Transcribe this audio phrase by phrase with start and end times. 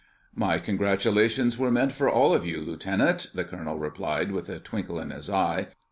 [0.33, 4.97] "My congratulations were meant for all of you, Lieutenant," the colonel replied with a twinkle
[4.99, 5.67] in his eye.